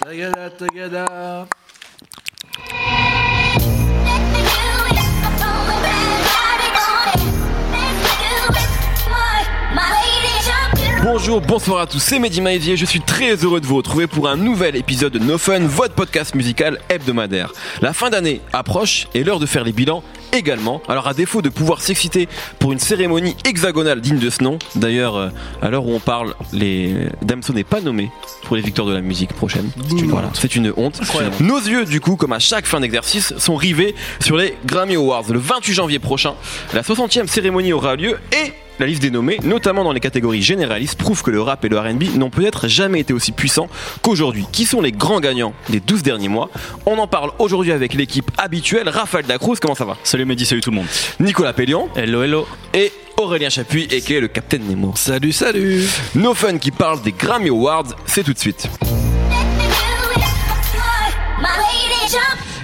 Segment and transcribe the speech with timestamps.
[0.00, 1.48] Tagada, tagada.
[11.02, 14.28] Bonjour, bonsoir à tous, c'est Mehdi Maizier, je suis très heureux de vous retrouver pour
[14.28, 17.52] un nouvel épisode de No Fun, votre podcast musical hebdomadaire.
[17.80, 20.80] La fin d'année approche et l'heure de faire les bilans également.
[20.88, 22.28] Alors à défaut de pouvoir s'exciter
[22.58, 25.28] pour une cérémonie hexagonale digne de ce nom, d'ailleurs euh,
[25.62, 28.10] à l'heure où on parle, les Damso n'est pas nommé
[28.44, 29.70] pour les victoires de la musique prochaine.
[29.88, 31.00] C'est une, voilà, une honte.
[31.40, 35.24] Nos yeux du coup, comme à chaque fin d'exercice, sont rivés sur les Grammy Awards.
[35.30, 36.34] Le 28 janvier prochain,
[36.74, 40.96] la 60e cérémonie aura lieu et la liste des nommés, notamment dans les catégories généralistes,
[40.98, 43.68] prouve que le rap et le RB n'ont peut-être jamais été aussi puissants
[44.02, 44.46] qu'aujourd'hui.
[44.52, 46.50] Qui sont les grands gagnants des 12 derniers mois?
[46.86, 48.88] On en parle aujourd'hui avec l'équipe habituelle.
[48.88, 49.96] Raphaël Dacruz, comment ça va?
[50.04, 50.86] Salut Mehdi, salut tout le monde.
[51.20, 52.46] Nicolas Pellion Hello, hello.
[52.74, 54.92] et Aurélien Chapuis, et qui est le Capitaine Nemo.
[54.94, 55.82] Salut, salut.
[56.14, 58.68] No Fun qui parle des Grammy Awards, c'est tout de suite.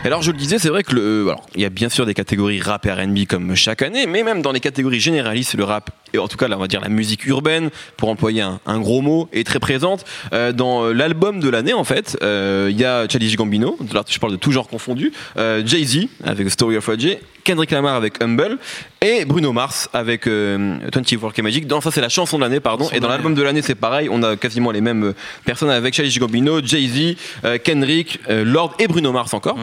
[0.04, 2.04] Alors je le disais, c'est vrai que le, euh, alors, il y a bien sûr
[2.04, 5.64] des catégories rap et R&B comme chaque année, mais même dans les catégories généralistes, le
[5.64, 8.60] rap et en tout cas là on va dire la musique urbaine, pour employer un,
[8.66, 10.04] un gros mot, est très présente.
[10.32, 13.76] Euh, dans l'album de l'année en fait, euh, il y a Childish Gambino,
[14.08, 17.94] je parle de tout genre confondu, euh, Jay Z avec Story of OJ, Kendrick Lamar
[17.94, 18.58] avec Humble
[19.02, 21.66] et Bruno Mars avec euh, 24 K Magic.
[21.66, 24.08] Dans ça c'est la chanson de l'année pardon, et dans l'album de l'année c'est pareil,
[24.10, 28.44] on a quasiment les mêmes euh, personnes avec Childish Gambino, Jay Z, euh, Kendrick, euh,
[28.44, 29.58] Lord et Bruno Mars encore.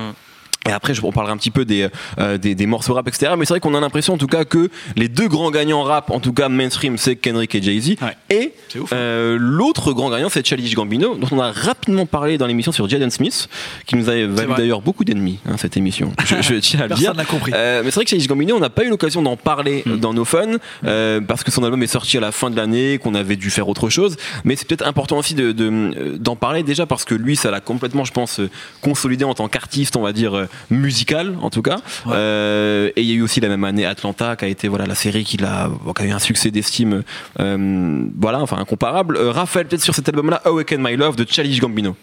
[0.67, 1.87] Et après, je- on parlera un petit peu des,
[2.19, 3.33] euh, des, des morceaux rap, etc.
[3.37, 6.11] Mais c'est vrai qu'on a l'impression, en tout cas, que les deux grands gagnants rap,
[6.11, 7.95] en tout cas mainstream, c'est Kendrick et Jay-Z.
[8.01, 8.15] Ouais.
[8.29, 8.79] Et hein.
[8.93, 12.87] euh, l'autre grand gagnant, c'est Childish Gambino, dont on a rapidement parlé dans l'émission sur
[12.87, 13.49] Jaden Smith,
[13.87, 16.13] qui nous a valu d'ailleurs beaucoup d'ennemis, hein, cette émission.
[16.25, 17.11] Je, je tiens à le dire.
[17.13, 17.51] Personne n'a compris.
[17.55, 19.97] Euh, mais c'est vrai que Childish Gambino, on n'a pas eu l'occasion d'en parler Hmm.
[19.97, 22.99] dans nos fun, euh, parce que son album est sorti à la fin de l'année,
[22.99, 24.15] qu'on avait dû faire autre chose.
[24.43, 27.51] Mais c'est peut-être important aussi de, de, euh, d'en parler déjà parce que lui, ça
[27.51, 28.49] l'a complètement, je pense, euh,
[28.81, 31.77] consolidé en tant qu'artiste, on va dire musical en tout cas.
[32.05, 32.13] Ouais.
[32.15, 34.85] Euh, et il y a eu aussi la même année Atlanta, qui a été voilà
[34.85, 37.03] la série qui a, qui a eu un succès d'estime,
[37.39, 39.17] euh, voilà, enfin incomparable.
[39.17, 41.95] Euh, Raphaël, peut-être sur cet album-là, Awaken My Love de Childish Gambino.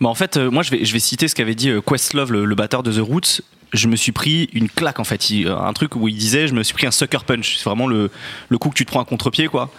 [0.00, 2.54] Bah en fait, moi je vais, je vais citer ce qu'avait dit Questlove, le, le
[2.54, 3.42] batteur de The Roots.
[3.72, 6.54] Je me suis pris une claque en fait, Il- un truc où il disait je
[6.54, 7.56] me suis pris un sucker punch.
[7.56, 8.10] C'est vraiment le,
[8.48, 9.70] le coup que tu te prends à contre-pied quoi.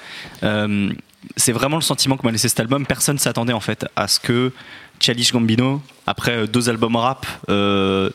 [0.44, 0.90] Euh,
[1.38, 2.86] c'est vraiment le sentiment que m'a laissé cet album.
[2.86, 4.52] Personne s'attendait en fait à ce que
[5.00, 8.10] Childish Gambino, après euh, deux albums rap, euh,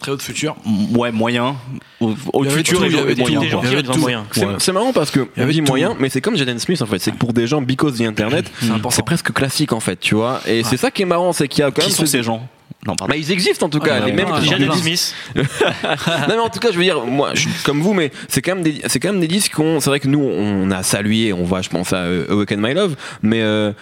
[0.00, 0.56] Très haut de futur.
[0.64, 1.56] m- ouais moyen,
[2.00, 4.24] au, au Il y avait futur il y avait moyen.
[4.36, 4.46] Il.
[4.58, 5.62] C'est marrant parce que y avait tout.
[5.66, 6.98] moyen, mais c'est comme Jaden Smith en fait.
[7.00, 8.90] C'est que pour des gens because the internet, important.
[8.90, 10.40] c'est presque classique en fait, tu vois.
[10.46, 12.12] Et c'est ça qui est marrant, c'est qu'il y a quand Qui même sont ce-
[12.12, 12.48] ces gens?
[12.86, 13.10] Non, pardon.
[13.12, 15.14] Bah, ils existent en tout cas, Ah, les mêmes qui- Jaden Smith.
[15.36, 15.42] non
[16.28, 18.54] mais en tout cas je veux dire moi je suis comme vous mais c'est quand
[18.54, 21.32] même des c'est quand même des disques qu'on c'est vrai que nous on a salué
[21.34, 23.72] on voit je pense à euh, Awaken My Love mais euh,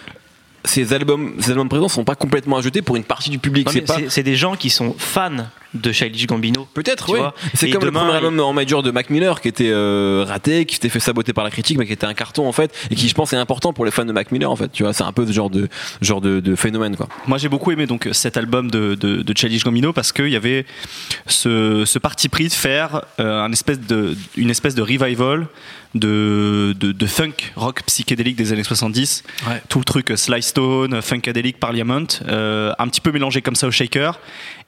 [0.65, 3.69] ces albums ces albums présents sont pas complètement ajoutés pour une partie du public.
[4.09, 6.67] C'est des gens qui sont fans de Childish Gambino.
[6.73, 7.19] Peut-être, oui.
[7.53, 10.75] C'est comme le premier album en major de Mac Miller qui était euh, raté, qui
[10.75, 13.07] s'était fait saboter par la critique, mais qui était un carton en fait, et qui
[13.07, 14.71] je pense est important pour les fans de Mac Miller en fait.
[14.71, 15.67] Tu vois, c'est un peu ce genre de
[16.01, 17.07] genre de, de phénomène quoi.
[17.27, 20.35] Moi j'ai beaucoup aimé donc cet album de, de, de Childish Gambino parce qu'il y
[20.35, 20.65] avait
[21.27, 25.47] ce, ce parti pris de faire euh, un espèce de, une espèce de revival
[25.95, 29.23] de, de, de funk rock psychédélique des années 70.
[29.47, 29.61] Ouais.
[29.69, 33.67] Tout le truc euh, Sly Stone, Funkadelic, Parliament, euh, un petit peu mélangé comme ça
[33.67, 34.19] au shaker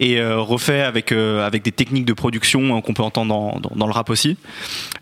[0.01, 3.59] et euh, refait avec, euh, avec des techniques de production euh, qu'on peut entendre dans,
[3.59, 4.35] dans, dans le rap aussi.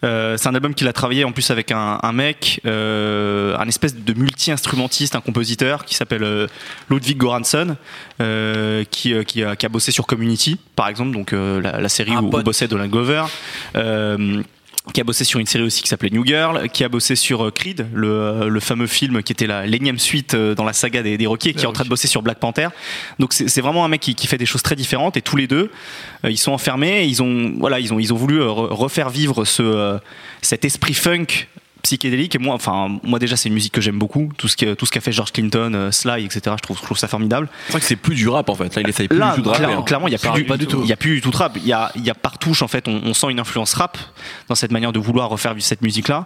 [0.01, 4.13] C'est un album qu'il a travaillé en plus avec un, un mec, un espèce de
[4.13, 6.47] multi-instrumentiste, un compositeur qui s'appelle
[6.89, 7.75] Ludwig Göransson,
[8.21, 12.13] euh, qui, qui, a, qui a bossé sur Community, par exemple, donc la, la série
[12.13, 13.23] Un où, où bossait Donald Glover.
[14.93, 17.45] Qui a bossé sur une série aussi qui s'appelait New Girl, qui a bossé sur
[17.45, 21.03] euh, Creed, le, euh, le fameux film qui était l'énième suite euh, dans la saga
[21.03, 22.69] des, des qui est en train de bosser sur Black Panther.
[23.19, 25.47] Donc c'est vraiment un mec qui, qui fait des choses très différentes et tous les
[25.47, 25.69] deux,
[26.23, 29.99] ils sont enfermés, ils ont voilà, ils ont ils ont voulu re- refaire vivre ce
[30.41, 31.27] cet esprit funk
[31.83, 34.65] psychédélique et moi enfin moi déjà c'est une musique que j'aime beaucoup tout ce qui
[34.75, 37.47] tout ce qu'a fait George Clinton euh, Sly etc je trouve je trouve ça formidable
[37.67, 38.75] C'est vrai que c'est plus du rap en fait.
[38.75, 39.83] Là, il essaye plus Là, du tout de clairement, hein.
[39.83, 40.81] clairement, il y a plus, rappe pas du tout.
[40.83, 41.53] Il y a plus du tout de rap.
[41.57, 43.73] Il y a, il y a par touche en fait, on, on sent une influence
[43.73, 43.97] rap
[44.47, 46.25] dans cette manière de vouloir refaire cette musique-là.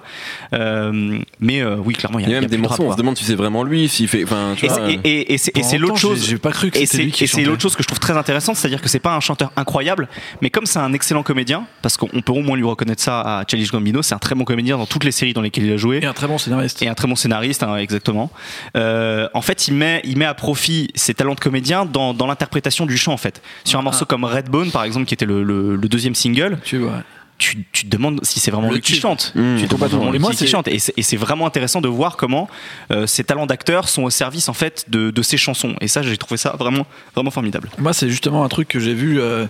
[0.53, 2.57] Euh, mais euh, oui, clairement, il y a, Il y a même il y a
[2.57, 4.23] des plus de morceaux, rap, on se demande si c'est vraiment lui, s'il fait.
[4.23, 4.87] Enfin, tu et vois.
[4.87, 6.25] c'est- et- c'est c'est l'autre chose.
[6.25, 7.99] j'ai- pas cru que c'était c'est lui qui et c'est l'autre chose que je trouve
[7.99, 10.09] très intéressante, c'est-à-dire que c'est pas un chanteur incroyable,
[10.41, 13.43] mais comme c'est un excellent comédien, parce qu'on peut au moins lui reconnaître ça à
[13.47, 15.77] Childish Gambino, c'est un très bon comédien dans toutes les séries dans lesquelles il a
[15.77, 16.81] joué Et un très bon scénariste.
[16.81, 18.31] et un très bon scénariste, hein, exactement.
[18.75, 22.25] Euh, en fait, il met, il met à profit ses talents de comédien dans, dans
[22.27, 23.41] l'interprétation du chant, en fait.
[23.63, 26.77] Sur un morceau comme Redbone, par exemple, qui était le, le- le deuxième single, Tu
[26.77, 27.03] vois.
[27.37, 29.31] tu, tu te demandes si c'est vraiment Le lui qui chante.
[29.35, 30.67] Mmh, tu te demandes vraiment lui Et moi, qui c'est- chante.
[30.67, 32.47] Et c'est- et c'est vraiment intéressant de voir comment
[32.91, 35.75] euh, ces talents d'acteurs sont au service en fait de, de ces chansons.
[35.81, 36.85] Et ça, j'ai trouvé ça vraiment,
[37.15, 37.69] vraiment formidable.
[37.77, 39.19] Moi, c'est justement un truc que j'ai vu.
[39.19, 39.45] euh,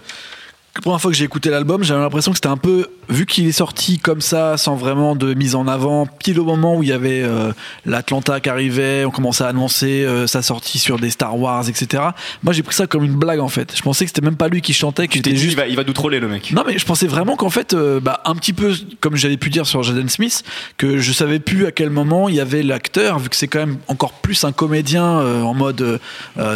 [0.76, 3.48] la première fois que j'ai écouté l'album, j'avais l'impression que c'était un peu, vu qu'il
[3.48, 6.90] est sorti comme ça, sans vraiment de mise en avant, pile au moment où il
[6.90, 7.52] y avait euh,
[7.86, 12.04] l'Atlanta qui arrivait, on commençait à annoncer euh, sa sortie sur des Star Wars, etc.
[12.44, 13.74] Moi, j'ai pris ça comme une blague en fait.
[13.76, 15.76] Je pensais que c'était même pas lui qui chantait, que c'était juste il va, il
[15.76, 16.52] va nous troller le mec.
[16.54, 19.50] Non mais je pensais vraiment qu'en fait, euh, bah, un petit peu comme j'avais pu
[19.50, 20.44] dire sur Jaden Smith,
[20.78, 23.60] que je savais plus à quel moment il y avait l'acteur, vu que c'est quand
[23.60, 26.00] même encore plus un comédien euh, en mode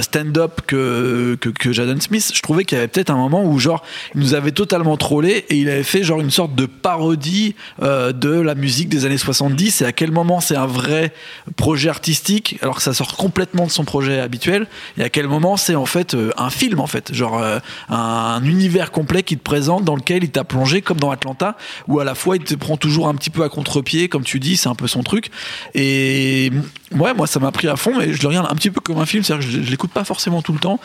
[0.02, 2.32] stand-up que, que, que Jaden Smith.
[2.34, 3.84] Je trouvais qu'il y avait peut-être un moment où genre
[4.16, 8.12] il nous avait totalement trollé et il avait fait genre une sorte de parodie euh,
[8.12, 11.12] de la musique des années 70 et à quel moment c'est un vrai
[11.56, 14.68] projet artistique alors que ça sort complètement de son projet habituel
[15.00, 17.12] et à quel moment c'est en fait euh, un film en fait.
[17.12, 17.58] Genre euh,
[17.90, 21.58] un univers complet qui te présente dans lequel il t'a plongé comme dans Atlanta
[21.88, 24.40] où à la fois il te prend toujours un petit peu à contre-pied comme tu
[24.40, 25.32] dis c'est un peu son truc.
[25.74, 26.52] Et
[26.92, 29.00] ouais moi ça m'a pris à fond et je le regarde un petit peu comme
[29.00, 30.80] un film c'est-à-dire que je l'écoute pas forcément tout le temps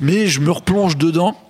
[0.00, 1.40] mais je me replonge dedans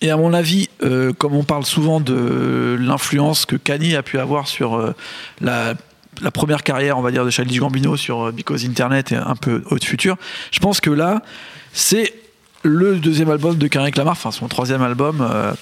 [0.00, 4.18] et à mon avis, euh, comme on parle souvent de l'influence que Kanye a pu
[4.18, 4.94] avoir sur euh,
[5.40, 5.74] la,
[6.22, 9.36] la première carrière, on va dire, de Childish Gambino sur euh, Because Internet et un
[9.36, 10.16] peu Haute Future,
[10.52, 11.22] je pense que là,
[11.72, 12.14] c'est
[12.62, 15.52] le deuxième album de Kendrick Lamar, enfin son troisième album, euh,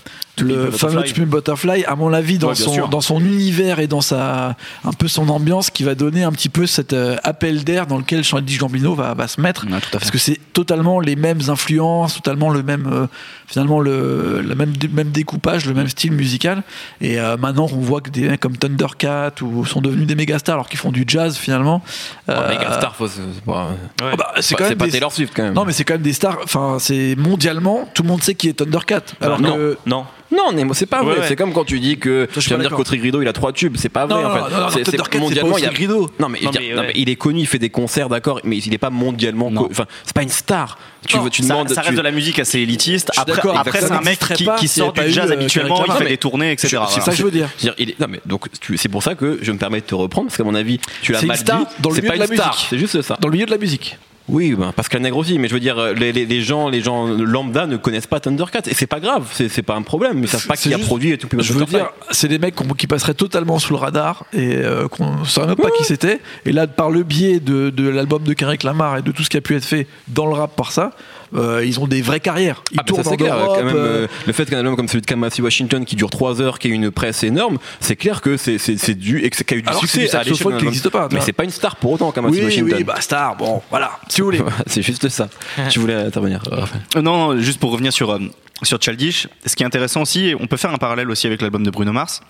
[0.40, 0.78] le Butterfly.
[0.78, 2.88] fameux a Butterfly, à mon avis, dans, Ouais, son, sûr.
[2.88, 6.48] dans son univers et dans sa, un peu son ambiance, qui va donner un petit
[6.48, 9.64] peu cet euh, appel d'air dans lequel Childish Gambino va, va se mettre.
[9.92, 13.06] Parce que c'est totalement les mêmes influences, totalement le même, euh,
[13.46, 16.62] finalement le, le même, même découpage, le même style musical.
[17.00, 20.54] Et maintenant, on voit que des mecs comme Thundercat ou sont devenus des méga stars
[20.56, 21.82] alors qu'ils font du jazz finalement.
[22.28, 23.06] Megastar, faut-
[23.46, 23.70] pas-
[24.02, 25.54] ah bah, c'est quand même pas des- Taylor Swift quand même.
[25.54, 26.38] Non, mais c'est quand même des stars.
[26.44, 29.02] Enfin, c'est mondialement, tout le monde sait qui est Thundercat.
[29.20, 30.04] Alors non, que non.
[30.30, 31.14] Non, mais c'est pas vrai.
[31.14, 31.24] Ouais, ouais.
[31.26, 33.28] C'est comme quand tu dis que je tu vas pas me dire qu'Autry Grido il
[33.28, 33.76] a trois tubes.
[33.78, 34.40] C'est pas vrai non, en fait.
[34.40, 35.68] non, non, non, C'est- pas mondialement il y a.
[35.70, 36.10] aussi Grido.
[36.20, 36.86] Non mais, Non, je veux mais dire, non, ouais.
[36.88, 39.50] mais il est connu, il fait des concerts, d'accord, mais il est pas mondialement.
[39.70, 40.76] Enfin, c'est pas une star.
[41.06, 41.70] Tu, Non, veux- tu ça, demandes.
[41.70, 43.10] ça reste tu- de la musique assez élitiste.
[43.16, 45.82] Après, après c'est un mec qui, pas qui sort du pas jazz eu, euh, habituellement,
[45.86, 46.76] il fait des tournées, etc.
[46.90, 47.48] C'est ça que je veux dire.
[47.58, 48.46] Je veux dire, il est- non mais donc
[48.76, 51.14] c'est pour ça que je me permets de te reprendre parce qu'à mon avis tu
[51.14, 51.64] une mal star dit.
[51.80, 52.66] dans le C'est milieu pas de une la star, musique.
[52.68, 53.16] c'est juste ça.
[53.18, 53.96] Dans le milieu de la musique.
[54.28, 56.80] Oui, ben, Pascal Nègre aussi, mais je veux dire, euh, les, les- les gens, les
[56.82, 60.18] gens lambda ne connaissent pas Thundercat et c'est pas grave, c'est pas un problème.
[60.22, 61.28] Ils savent pas qui a produit et tout.
[61.42, 65.16] Je veux dire, c'est des mecs qui passeraient totalement sous le radar et euh, qu'on
[65.20, 66.20] ne saurait même pas qui c'était.
[66.44, 69.30] Et là, par le biais de, de l'album de Kendrick Lamar et de tout ce
[69.30, 70.92] qui a pu être fait dans le rap par ça,
[71.34, 72.62] euh, ils ont des vraies carrières.
[72.72, 73.36] Ils Ah, bah, ça, tournent c'est en clair.
[73.36, 73.56] Europe.
[73.58, 76.10] Quand même, euh, euh, le fait qu'un album comme celui de Kamasi Washington qui dure
[76.10, 79.30] 3 heures, qui a une presse énorme, c'est clair que c'est c'est- c'est dû et
[79.30, 81.32] que y a eu du Alors que c'est succès du qui n'existe pas, Mais c'est
[81.32, 82.74] pas une star pour autant, Kamasi oui, Washington.
[82.78, 84.40] oui, bah star, bon, voilà, si vous voulez.
[84.66, 85.28] c'est juste ça.
[85.70, 88.18] tu voulais intervenir, Raphaël Non, non, juste pour revenir sur, euh,
[88.62, 91.62] sur Childish, ce qui est intéressant aussi, on peut faire un parallèle aussi avec l'album
[91.62, 92.20] de Bruno Mars,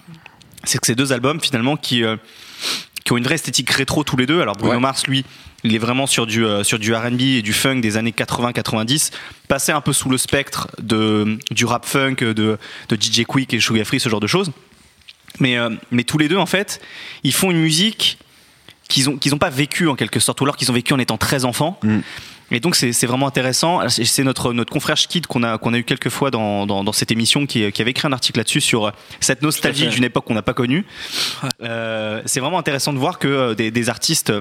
[0.65, 2.17] c'est que ces deux albums finalement qui, euh,
[3.08, 4.43] qui ont une vraie esthétique rétro tous les deux.
[4.43, 4.81] Alors Bruno Ouais.
[4.81, 5.25] Mars, lui,
[5.64, 9.12] il est vraiment sur du, euh, sur du RB et du funk des années 80-90,
[9.49, 13.60] passé un peu sous le spectre de, du rap funk, de, de DJ Quick et
[13.60, 14.52] Sugar Free, ce genre de choses.
[15.40, 16.82] Mais, euh, mais tous les deux, en fait,
[17.25, 18.19] ils font une musique
[18.90, 20.99] qu'ils ont, qu'ils ont pas vécu en quelque sorte, ou alors qu'ils ont vécu en
[20.99, 21.81] étant très enfants.
[21.82, 22.00] Mm.
[22.50, 23.87] Et donc c'est vraiment intéressant.
[23.89, 26.93] C'est notre, notre confrère Schkid qu'on a, qu'on a eu quelques fois dans, dans, dans
[26.93, 28.91] cette émission qui, qui avait écrit un article là-dessus sur
[29.21, 30.87] cette nostalgie d'une époque qu'on n'a pas connue.
[31.62, 34.41] Euh, c'est vraiment intéressant de voir que euh, des, des artistes euh,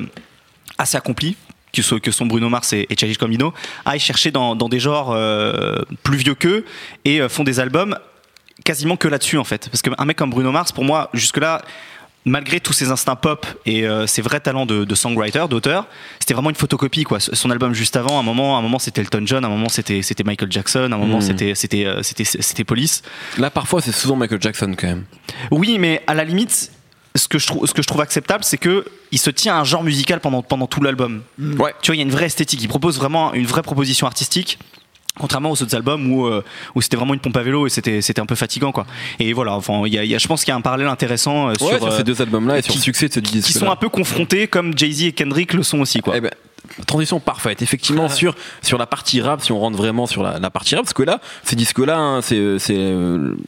[0.77, 1.35] assez accomplis,
[1.73, 3.53] que, sont- que sont Bruno Mars et, et Childish Gambino,
[3.85, 6.63] aillent chercher dans, dans des genres euh, plus vieux qu'eux
[7.03, 7.97] et euh, font des albums
[8.63, 9.67] quasiment que là-dessus en fait.
[9.69, 11.61] Parce qu'un mec comme Bruno Mars, pour moi, jusque-là,
[12.27, 15.87] malgré tous ses instincts pop et euh, ses vrais talents de, de songwriter, d'auteur,
[16.19, 17.19] c'était vraiment une photocopie quoi.
[17.19, 19.51] Son album juste avant, à un moment, à un moment c'était Elton John, à un
[19.51, 21.21] moment c'était c'était Michael Jackson, à un moment Mm.
[21.21, 23.01] c'était c'était c'était c'était Police.
[23.37, 25.05] Là, parfois, c'est souvent Michael Jackson quand même.
[25.51, 26.71] Oui, mais à la limite,
[27.15, 29.59] ce que je trouve, ce que je trouve acceptable, c'est que il se tient à
[29.59, 31.23] un genre musical pendant, pendant tout l'album.
[31.39, 31.73] Ouais.
[31.81, 32.61] Tu vois, il y a une vraie esthétique.
[32.61, 34.59] Il propose vraiment une vraie proposition artistique.
[35.19, 36.43] Contrairement aux autres albums où, euh,
[36.75, 38.85] où c'était vraiment une pompe à vélo et c'était, c'était un peu fatigant quoi.
[39.19, 40.61] Et voilà, enfin, il y a, il y a- je pense qu'il y a un
[40.61, 43.07] parallèle intéressant euh, Ouais, sur, sur euh, ces deux albums-là et sur qui- le succès
[43.07, 43.47] de ce disque.
[43.47, 46.13] qui sont un peu confrontés comme Jay-Z et Kendrick le sont aussi quoi.
[46.17, 46.31] Eh ben,
[46.85, 47.61] transition parfaite.
[47.61, 50.83] Effectivement, sur, sur la partie rap, si on rentre vraiment sur la, la partie rap,
[50.83, 52.93] parce que là, ces disques-là, hein, c'est, c'est,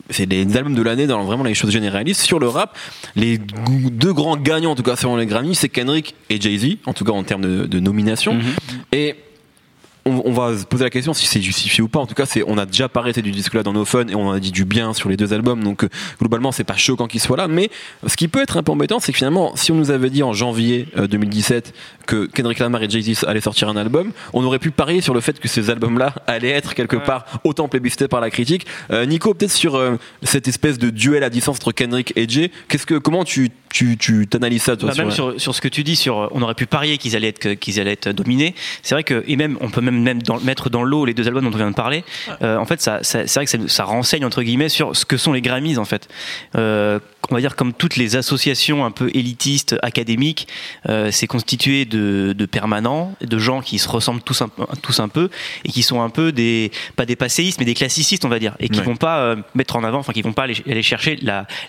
[0.09, 2.21] c'est des albums de l'année dans vraiment les choses généralistes.
[2.21, 2.77] Sur le rap,
[3.15, 6.93] les deux grands gagnants, en tout cas, selon les Grammy, c'est Kendrick et Jay-Z, en
[6.93, 8.33] tout cas en termes de, de nomination.
[8.35, 8.43] Mhm.
[8.93, 9.15] Et
[10.09, 11.99] on, on va se poser la question si c'est justifié ou pas.
[11.99, 14.15] En tout cas, c'est on a déjà parlé du disque là dans nos fun et
[14.15, 15.63] on a dit du bien sur les deux albums.
[15.63, 15.89] Donc euh,
[16.19, 17.47] globalement, c'est pas choquant qu'il soit là.
[17.47, 17.69] Mais
[18.05, 20.23] ce qui peut être un peu embêtant, c'est que finalement, si on nous avait dit
[20.23, 21.73] en janvier euh, 2017
[22.05, 25.21] que Kendrick Lamar et Jay-Z allaient sortir un album, on aurait pu parier sur le
[25.21, 28.65] fait que ces albums-là allaient être quelque part autant plébiscités par la critique.
[28.91, 32.51] Euh, Nico, peut-être sur euh, cette espèce de duel à distance entre Kendrick et Jay,
[32.67, 35.61] qu'est-ce que comment tu tu tu t'analyses ça toi Bah, même sur- sur, sur ce
[35.61, 38.55] que tu dis, sur, on aurait pu parier qu'ils allaient être, qu'ils allaient être dominés.
[38.81, 41.27] C'est vrai que, et même, on peut même, même dans- mettre dans l'eau les deux
[41.27, 42.03] albums dont on vient de parler.
[42.41, 45.05] Euh, en fait, ça, ça- c'est vrai que ça, ça renseigne, entre guillemets, sur ce
[45.05, 46.07] que sont les Grammys, en fait.
[46.55, 46.99] Euh,
[47.31, 50.47] on va dire, comme toutes les associations un peu élitistes, académiques,
[50.87, 54.99] euh, c'est constitué de, de permanents, de gens qui se ressemblent tous un, peu- tous
[54.99, 55.29] un peu,
[55.65, 58.55] et qui sont un peu des, pas des passéistes, mais des classicistes, on va dire,
[58.59, 58.85] et qui Ouais.
[58.85, 61.19] vont pas euh, mettre en avant, enfin, qui vont pas aller, aller chercher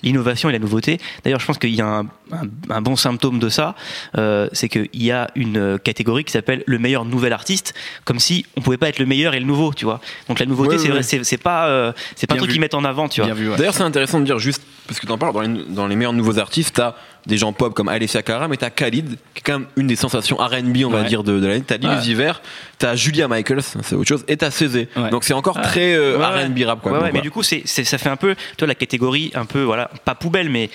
[0.03, 0.99] l'innovation et la nouveauté.
[1.25, 2.01] D'ailleurs, je pense qu'il y a un,
[2.33, 3.75] un- un bon symptôme de ça,
[4.17, 7.75] euh, c'est qu'il y a une catégorie qui s'appelle le meilleur nouvel artiste,
[8.05, 10.01] comme si on pouvait pas être le meilleur et le nouveau, tu vois.
[10.29, 11.37] Donc la nouveauté, Ouais, c'est ouais.
[11.39, 13.27] pas, euh, c'est pas un truc qu'ils mettent en avant, tu vois.
[13.27, 13.57] Bien vu, ouais.
[13.57, 16.13] D'ailleurs, c'est intéressant de dire juste, parce que t'en parles, dans les, dans les meilleurs
[16.13, 16.95] nouveaux artistes, t'as
[17.27, 19.97] des gens pop comme Alessia Cara, mais t'as Khalid, qui est quand même une des
[19.97, 21.05] sensations R&B, on va Ouais.
[21.09, 21.63] dire, de, de l'année.
[21.67, 22.41] T'as Lil Vert,
[22.79, 24.89] t'as Julia Michaels, c'est autre chose, et t'as Cézé.
[24.97, 25.11] Ouais.
[25.11, 26.45] Donc c'est encore très euh, Ouais, ouais.
[26.47, 26.93] R&B rap, quoi.
[26.93, 27.21] Ouais, Donc, ouais, mais voilà.
[27.23, 30.15] du coup, c'est, c'est- ça fait un peu, toi, la catégorie un peu, voilà, pas
[30.15, 30.71] poubelle, mais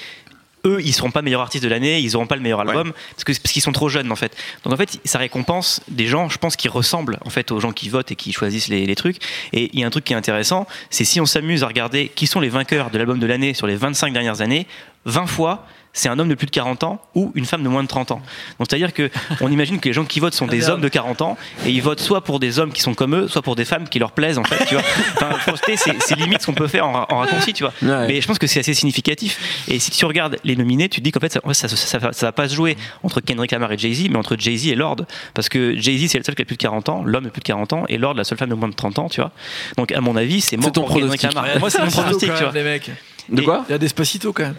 [0.65, 3.23] eux, ils seront pas meilleurs artistes de l'année, ils auront pas le meilleur album, parce
[3.23, 4.35] que parce qu'ils sont trop jeunes en fait.
[4.63, 7.71] Donc en fait, ça récompense des gens, je pense, qui ressemblent en fait aux gens
[7.71, 9.17] qui votent et qui choisissent les, les trucs.
[9.53, 12.09] Et il y a un truc qui est intéressant, c'est si on s'amuse à regarder
[12.09, 14.67] qui sont les vainqueurs de l'album de l'année sur les 25 dernières années,
[15.05, 15.65] 20 fois.
[15.97, 18.11] C'est un homme de plus de 40 ans ou une femme de moins de 30
[18.11, 18.21] ans.
[18.59, 19.09] Donc c'est-à-dire que
[19.41, 20.71] on imagine que les gens qui votent sont des merde.
[20.73, 23.27] hommes de 40 ans et ils votent soit pour des hommes qui sont comme eux,
[23.29, 24.65] soit pour des femmes qui leur plaisent en fait.
[24.65, 24.83] Tu vois
[25.21, 27.73] enfin, c'est, c'est limite ce qu'on peut faire en, en raccourci, tu vois.
[27.81, 28.07] Ouais.
[28.07, 29.63] Mais je pense que c'est assez significatif.
[29.69, 31.97] Et si tu regardes les nominés, tu te dis qu'en fait, ça, ça, ça, ça
[31.97, 34.75] va- ça va pas se jouer entre Kendrick Lamar et Jay-Z, mais entre Jay-Z et
[34.75, 34.97] Lord.
[35.33, 37.39] Parce que Jay-Z, c'est le seul qui a plus de 40 ans, l'homme de plus
[37.39, 39.31] de 40 ans, et Lord, la seule femme de moins de 30 ans, tu vois.
[39.77, 41.21] Donc, à mon avis, c'est mort ton pour Kendrick.
[41.23, 41.45] Lamar.
[41.59, 42.51] Moi, c'est mon pronostic, tu vois.
[42.53, 42.91] les mecs.
[43.29, 44.55] De quoi Il y a des Spacito quand même.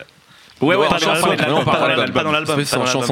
[0.61, 0.99] Ouais, ouais, pas
[2.25, 2.57] dans l'album,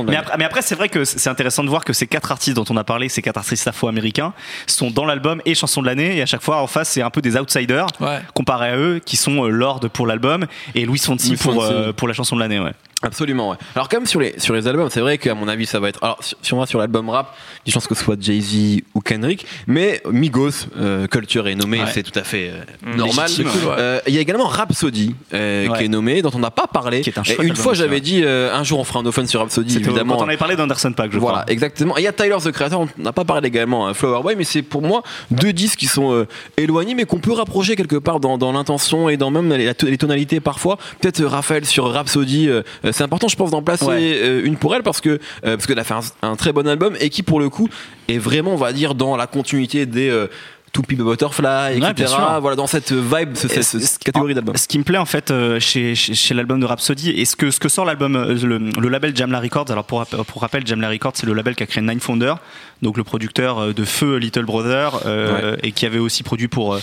[0.06, 2.64] Mais mais après, c'est vrai que c'est intéressant de voir que ces quatre artistes dont
[2.70, 4.32] on a parlé, ces quatre artistes afro-américains,
[4.66, 6.16] sont dans l'album et chanson de l'année.
[6.16, 8.20] Et à chaque fois, en face, c'est un peu des outsiders Ouais.
[8.34, 11.92] comparé à eux, qui sont euh, Lord pour l'album et Louis Fonsi Louis pour, euh,
[11.92, 12.60] pour la chanson de l'année.
[12.60, 12.72] Ouais.
[13.02, 13.56] Absolument, ouais.
[13.74, 15.88] Alors, quand même, sur les, sur les albums, c'est vrai qu'à mon avis, ça va
[15.90, 16.02] être.
[16.02, 17.34] Alors, si si on va sur l'album rap,
[17.66, 21.86] je pense que ce soit Jay-Z ou Kendrick, mais Migos, euh, Culture est nommé, Ouais.
[21.92, 23.30] c'est tout à fait euh, Mm, normal.
[23.38, 23.44] ouais.
[23.78, 25.68] Euh, Il y a également Rhapsody, Ouais.
[25.76, 27.02] qui est nommé, dont on n'a pas parlé.
[27.02, 29.40] Qui est un Et une fois, j'avais dit, un jour, on fera un open sur
[29.40, 30.16] Rhapsody, évidemment.
[30.16, 31.52] quand on avait parlé d'Anderson Pack, je Voilà, crois.
[31.52, 31.96] exactement.
[31.98, 34.34] Et il y a Tyler the Creator, on n'a pas parlé également, hein, Flower Boy,
[34.36, 38.20] mais c'est pour moi deux disques qui sont éloignés, mais qu'on peut rapprocher quelque part
[38.20, 40.78] dans, dans l'intention et dans même les, les tonalités parfois.
[41.00, 42.48] Peut-être Raphaël sur Rhapsody,
[42.92, 44.18] c'est important, je pense, d'en placer Ouais.
[44.22, 45.18] euh, une pour elle parce que euh,
[45.56, 47.68] parce qu'elle a fait un, un très bon album et qui pour le coup
[48.08, 50.26] est vraiment, on va dire, dans la continuité des euh,
[50.72, 52.12] To a Butterfly, etc.
[52.40, 54.56] voilà, dans cette vibe, ce- Et cette, ce- cette catégorie d'albums.
[54.56, 57.36] Ce qui me plaît en fait euh, chez, chez, chez l'album de Rhapsody et ce
[57.36, 60.66] que, ce que sort l'album, euh, le, le label Jamla Records, alors pour, pour rappel,
[60.66, 62.34] Jamla Records c'est le label qui a créé Nine Founder,
[62.82, 66.74] donc le producteur euh, de Feu Little Brother euh, et qui avait aussi produit pour,
[66.74, 66.80] euh,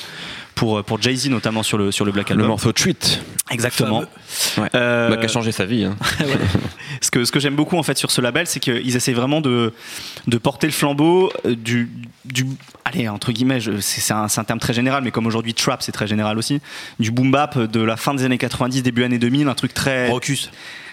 [0.56, 2.48] pour, pour Jay-Z notamment sur le, sur le Black Le Album.
[2.48, 4.04] morceau Treat, Exactement.
[4.58, 4.68] Ouais.
[4.76, 5.86] Euh, bah, qui a changé sa vie.
[5.86, 5.96] hein.
[7.02, 9.42] ce que, ce que j'aime beaucoup en fait sur ce label, c'est qu'ils essaient vraiment
[9.42, 9.74] de,
[10.28, 11.90] de porter le flambeau euh, du,
[12.26, 12.46] du
[12.86, 15.92] allez entre guillemets, c'est un, c'est un terme très général, mais comme aujourd'hui trap c'est
[15.92, 16.62] très général aussi,
[17.00, 20.10] du boom bap de la fin des années 90, début années 2000, un truc très
[20.10, 20.52] Rocus.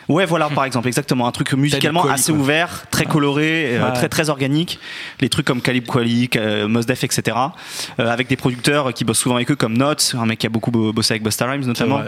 [0.09, 1.27] Ouais, voilà, par exemple, exactement.
[1.27, 2.41] Un truc musicalement assez quoi.
[2.41, 4.79] ouvert, très coloré, euh, très très organique.
[5.21, 7.37] Les trucs comme Calib Kweli, euh, Mos Def, etc.
[8.01, 10.51] Euh, avec des producteurs qui bossent souvent avec eux, comme Notes, un mec qui a
[10.51, 12.01] beaucoup bo- bossé avec Busta Rhymes notamment.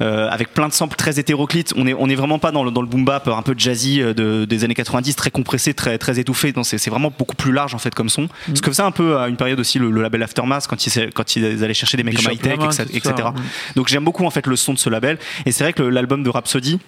[0.00, 1.72] Euh, avec plein de samples très hétéroclites.
[1.76, 4.00] On est on est vraiment pas dans le dans le boom bap un peu jazzy
[4.02, 6.52] euh, de, des années 90, très compressé, très très étouffé.
[6.62, 8.22] C'est c'est vraiment beaucoup plus large en fait comme son.
[8.22, 8.54] Mm.
[8.54, 11.10] Ce que faisait un peu à une période aussi le, le label Aftermath quand ils
[11.12, 12.70] quand ils allaient chercher des mecs comme Bishop High Tech, etc.
[12.72, 13.28] ça, etc.
[13.34, 13.40] mm.
[13.76, 16.22] Donc j'aime beaucoup en fait le son de ce label et c'est vrai que l'album
[16.22, 16.78] de Rhapsody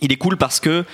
[0.00, 0.84] il est cool parce que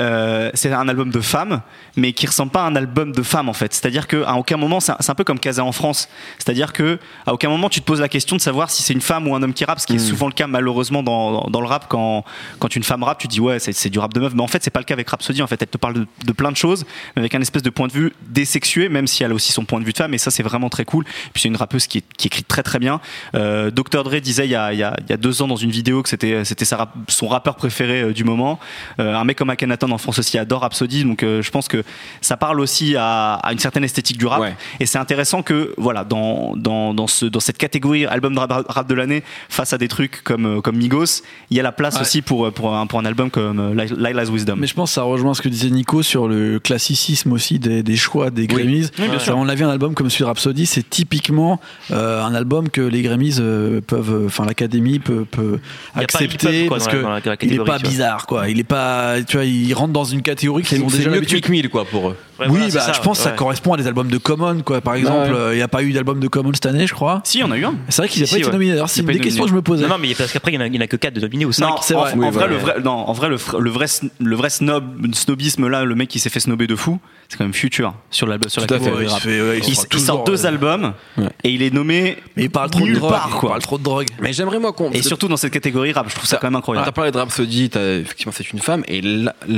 [0.00, 1.60] euh, c'est un album de femmes,
[1.96, 3.74] mais qui ressemble pas à un album de femmes en fait.
[3.74, 6.08] C'est-à-dire que à aucun moment, c'est un, peu comme Casa en France.
[6.38, 9.00] C'est-à-dire que à aucun moment tu te poses la question de savoir si c'est une
[9.02, 11.60] femme ou un homme qui rappe, ce qui est souvent le cas malheureusement dans, dans
[11.60, 12.24] le rap quand
[12.58, 14.62] quand une femme rappe, tu dis ouais c'est du rap de meuf, mais en fait
[14.64, 15.42] c'est pas le cas avec Rhapsody.
[15.42, 16.84] En fait, elle te parle de, de plein de choses,
[17.16, 19.64] mais avec un espèce de point de vue désexué, même si elle a aussi son
[19.64, 20.14] point de vue de femme.
[20.14, 21.04] Et ça c'est vraiment très cool.
[21.32, 23.00] Puis c'est une rappeuse qui, écrit très très bien.
[23.34, 25.48] Euh, Dr Dre disait il y a, il y a, il y a deux ans
[25.48, 26.44] dans une vidéo que c'était
[27.08, 28.58] son rappeur préféré euh, du moment.
[29.00, 31.68] Euh, un mec comme Akhenaton Ableton en France aussi adore Rhapsody, donc euh, je pense
[31.68, 31.82] que
[32.20, 34.40] ça parle aussi à, à une certaine esthétique du rap.
[34.40, 34.54] Ouais.
[34.80, 38.66] Et c'est intéressant que, voilà, dans, dans, dans, ce, dans cette catégorie album de rap,
[38.68, 41.72] rap de l'année, face à des trucs comme, euh, comme Migos, il y a la
[41.72, 42.00] place Ouais.
[42.02, 44.56] aussi pour, pour, un, pour un album comme euh, Li- Lila's Wisdom.
[44.56, 47.82] Mais je pense que ça rejoint ce que disait Nico sur le classicisme aussi des,
[47.82, 48.88] des choix des Grammys.
[48.98, 49.06] Oui.
[49.34, 51.60] On a vu un album comme celui de Rhapsody, c'est typiquement
[51.90, 55.42] euh, un album que les Grammys euh, peuvent, enfin l'Académie peut, pas
[55.94, 57.90] accepter quoi, parce la- que dans la il est pas tu vois.
[57.90, 58.48] bizarre quoi.
[58.48, 61.14] Il est pas, tu vois, il rentre dans une catégorie qu'ils ont déjà mieux que
[61.16, 61.36] l'habitude.
[61.44, 62.16] Meek Mill, quoi, pour eux.
[62.40, 64.62] Ouais, oui, voilà, bah, ça, je pense que ça correspond à des albums de Common,
[64.62, 64.80] quoi.
[64.80, 65.38] Par exemple, ouais.
[65.38, 67.20] euh, il n'y a pas eu d'album de Common cette année, je crois.
[67.24, 67.74] Si, on a eu un.
[67.88, 68.52] C'est vrai qu'il n'a Si, pas été ouais.
[68.52, 68.70] nominé.
[68.72, 69.62] D'ailleurs, Il c'est a une pas des été questions que nominé.
[69.66, 69.82] je me posais.
[69.84, 71.14] Non, non, mais parce qu'après, il n'y en, a- il y en a que 4
[71.14, 71.66] de nominés ou 5.
[71.68, 72.12] Non, c'est vrai.
[72.14, 74.50] en Oui, vrai, le vrai, non, en vrai, le, fr- le vrai, sn- le vrai
[74.50, 76.98] snob, snobisme là, le mec qui s'est fait snobber de fou,
[77.28, 78.90] c'est quand même Future sur l'album, sur la à fait.
[79.02, 79.20] il rap.
[79.22, 81.28] se fait- il Il, il sort deux euh, albums Ouais.
[81.44, 83.10] et il est nommé Mais il parle trop de drogue.
[83.10, 84.06] part, Il parle trop de drogue.
[84.20, 84.90] Mais j'aimerais, moi, qu'on.
[84.90, 86.86] Et surtout dans cette catégorie rap, je trouve ça quand même incroyable.
[86.86, 89.00] T'as parlé de Rhapsody, t'as- effectivement c'est une femme, et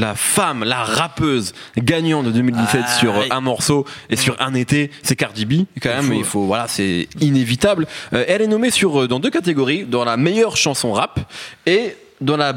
[0.04, 3.26] la femme, la rappeuse gagnante de 2017 Ah, sur oui.
[3.30, 6.12] un morceau et sur un été, c'est Cardi B quand même.
[6.12, 7.86] Il faut, voilà, c'est inévitable.
[8.12, 11.20] Euh, elle est nommée sur euh, dans deux catégories, dans la meilleure chanson rap
[11.66, 12.54] et dans la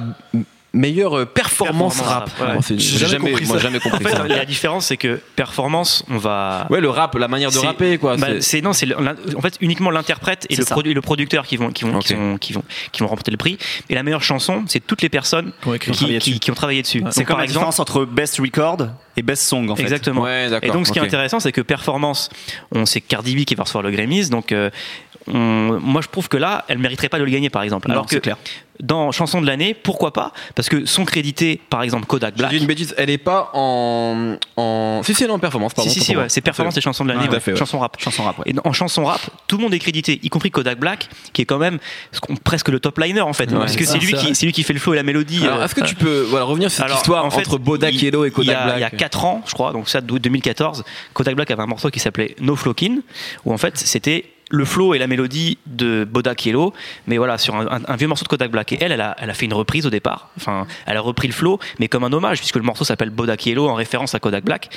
[0.77, 2.29] meilleure euh, performance, Performance rap.
[2.39, 2.77] rap, ouais.
[2.77, 3.63] J'ai jamais jamais, compris moi, ça.
[3.63, 4.27] jamais En compris fait, ça.
[4.27, 6.67] la différence, c'est que performance, on va.
[6.69, 8.15] Ouais, le rap, la manière de rapper, quoi.
[8.17, 10.75] Bah, c'est- non, c'est en fait uniquement l'interprète et le, ça.
[10.75, 13.37] produ- le producteur qui vont qui vont, qui vont qui vont qui vont remporter le
[13.37, 13.57] prix.
[13.89, 16.39] Et la meilleure chanson, c'est toutes les personnes Qui ont qui, travaillé qui- dessus.
[16.39, 17.03] qui ont travaillé dessus.
[17.11, 18.77] C'est comme par la exemple, différence entre best record
[19.15, 19.81] et best song en fait.
[19.83, 20.21] exactement.
[20.21, 20.69] Ouais, d'accord.
[20.69, 22.29] Et donc, ce qui est intéressant, c'est que performance,
[22.71, 24.69] on sait Cardi B qui va recevoir le Grammys, donc euh,
[25.27, 27.87] on- moi je trouve que là, elle mériterait pas de le gagner, par exemple.
[27.87, 28.37] Non, Alors que clair.
[28.81, 30.31] dans chanson de l'année, pourquoi pas?
[30.55, 32.51] Parce que sont crédités, par exemple, Kodak J'ai Black.
[32.51, 34.35] dit une bêtise, elle est pas en.
[34.55, 35.01] en...
[35.03, 35.89] Si, si, elle est en performance, pardon.
[35.89, 37.55] Si, si, ouais, c'est performance et chanson de l'année, ouais, ouais.
[37.55, 37.97] chanson rap.
[37.99, 38.37] Chanson rap.
[38.39, 38.45] ouais.
[38.47, 41.45] Et en chanson rap, tout le monde est crédité, y compris Kodak Black, qui est
[41.45, 41.79] quand même
[42.43, 43.57] presque le top liner en fait, Ouais.
[43.59, 44.25] parce que Ah, c'est lui c'est vrai.
[44.27, 45.43] qui, c'est lui qui fait le flow et la mélodie.
[45.45, 47.57] Alors, euh, est-ce que tu peux voilà, revenir sur cette alors, histoire en fait, entre
[47.57, 49.53] Bodak il- Yellow et il y Kodak a- Black Il y a 4 ans, je
[49.53, 52.99] crois, donc ça, de 2014, Kodak Black avait un morceau qui s'appelait No Flowkin,
[53.45, 56.73] où en fait c'était le flow et la mélodie de Bodak Yellow,
[57.05, 58.71] mais voilà, sur un, un- un vieux morceau de Kodak Black.
[58.71, 60.29] Et elle, elle a, elle a fait une reprise au départ.
[60.37, 63.45] Enfin, elle a repris le flow, mais comme un hommage, puisque le morceau s'appelle Bodak
[63.45, 64.69] Yellow en référence à Kodak Black.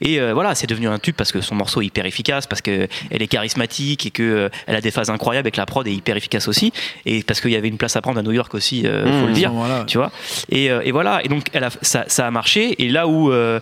[0.00, 2.62] Et euh, voilà, c'est devenu un tube parce que son morceau est hyper efficace, parce
[2.62, 6.16] qu'elle est charismatique et qu'elle a des phases incroyables et que la prod est hyper
[6.16, 6.72] efficace aussi.
[7.04, 9.24] Et parce qu'il y avait une place à prendre à New York aussi, euh, faut
[9.24, 9.84] Mmh, le dire voilà.
[9.86, 10.10] tu vois
[10.48, 13.30] et, euh, et voilà et donc elle a, ça, ça a marché et là où
[13.32, 13.58] euh,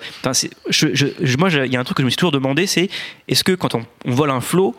[0.68, 2.88] je, je- moi il y a un truc que je me suis toujours demandé c'est
[3.28, 4.74] est-ce que quand on, on vole un flow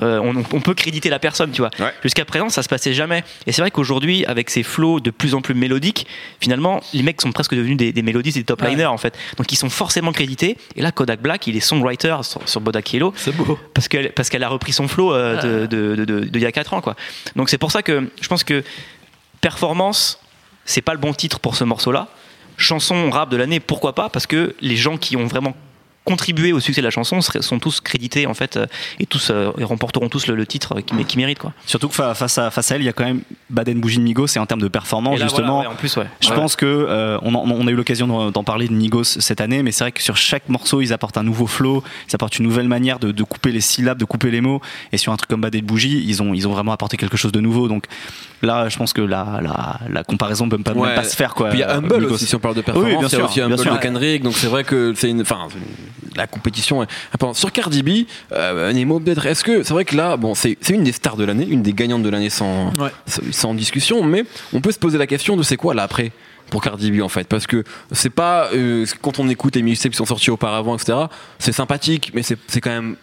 [0.00, 1.70] euh, on, on peut créditer la personne, tu vois.
[1.78, 1.92] Ouais.
[2.02, 3.24] Jusqu'à présent, ça se passait jamais.
[3.46, 6.06] Et c'est vrai qu'aujourd'hui, avec ces flows de plus en plus mélodiques,
[6.40, 8.70] finalement, les mecs sont presque devenus des, des mélodistes et des top Ouais.
[8.70, 9.18] liners, en fait.
[9.36, 10.56] Donc, ils sont forcément crédités.
[10.76, 13.58] Et là, Kodak Black, il est songwriter sur, sur Bodak Yellow C'est beau.
[13.74, 16.42] parce qu'elle parce qu'elle a repris son flow euh, de, de, de, de- de il
[16.42, 16.96] y a 4 ans quoi.
[17.36, 18.62] Donc c'est pour ça que je pense que
[19.40, 20.18] performance
[20.64, 22.08] c'est pas le bon titre pour ce morceau là.
[22.56, 24.08] Chanson rap de l'année pourquoi pas?
[24.08, 25.56] Parce que les gens qui ont vraiment
[26.04, 28.66] contribué au succès de la chanson sont tous crédités en fait euh,
[28.98, 31.52] et tous euh, et remporteront tous le, le titre qui, qui mérite quoi.
[31.64, 33.98] Surtout que fa- face à, face à elle, il y a quand même Baden Bougie
[33.98, 36.06] de Migos, et en termes de performance, là, justement, voilà, ouais, en plus ouais.
[36.20, 36.34] Je Ouais.
[36.34, 39.62] pense que euh, on, en- on a eu l'occasion d'en- parler de Migos cette année,
[39.62, 42.44] mais c'est vrai que sur chaque morceau, ils apportent un nouveau flow, ils apportent une
[42.46, 44.60] nouvelle manière de, de couper les syllabes, de couper les mots.
[44.90, 47.16] Et sur un truc comme Bad et Bougie, ils ont, ils ont vraiment apporté quelque
[47.16, 47.68] chose de nouveau.
[47.68, 47.84] Donc
[48.42, 51.34] là, je pense que la, la, la comparaison peut pas, même pas se faire.
[51.34, 52.14] Quoi, Puis il y a Euh, Humble Migos.
[52.14, 52.90] aussi, si on parle de performance.
[52.92, 53.72] Oui, bien il y a sûr, aussi bien Humble sûr.
[53.74, 55.20] de Kendrick, donc c'est vrai que c'est une.
[55.20, 55.46] Enfin,
[56.16, 57.36] la compétition est importante.
[57.36, 59.62] Sur Cardi B, euh, Nemo, peut-être, est-ce que.
[59.62, 62.08] C'est vrai que là, bon, c'est une des stars de l'année, une des gagnantes de
[62.08, 62.90] l'année sans, Ouais.
[63.30, 66.12] sans, discussion, mais on peut se poser la question de c'est quoi là après
[66.50, 67.26] pour Cardi B en fait?
[67.28, 70.98] Parce que c'est pas euh, quand on écoute les mixtapes qui sont sortis auparavant etc
[71.38, 72.96] c'est sympathique mais c'est quand même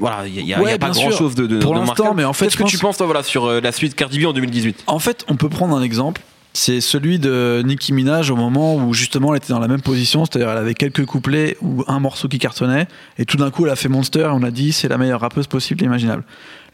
[0.00, 1.12] voilà il y a, pas grand sûr.
[1.12, 3.22] chose de, de Pour l'instant, mais en fait, qu'est-ce que tu pense- penses toi voilà
[3.22, 6.22] sur euh, la suite Cardi B en 2018 En fait, on peut prendre un exemple.
[6.54, 10.24] C'est celui de Nicki Minaj au moment où justement elle était dans la même position,
[10.24, 13.72] c'est-à-dire elle avait quelques couplets ou un morceau qui cartonnait, et tout d'un coup elle
[13.72, 16.24] a fait Monster et on a dit c'est la meilleure rappeuse possible imaginable.